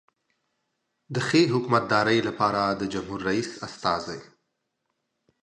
[1.13, 4.19] د ښې حکومتدارۍ لپاره د جمهور رئیس استازی.